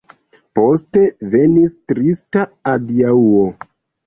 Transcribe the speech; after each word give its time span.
Poste 0.59 1.03
venis 1.35 1.75
trista 1.93 2.47
adiaŭo. 2.73 3.47